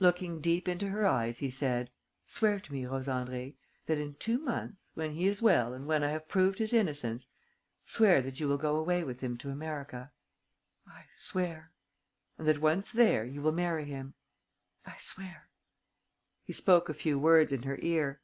[0.00, 1.92] Looking deep into her eyes, he said:
[2.26, 3.54] "Swear to me, Rose Andrée,
[3.86, 7.28] that in two months, when he is well and when I have proved his innocence,
[7.84, 10.10] swear that you will go away with him to America."
[10.84, 11.70] "I swear."
[12.36, 14.14] "And that, once there, you will marry him."
[14.84, 15.48] "I swear."
[16.42, 18.20] He spoke a few words in her ear.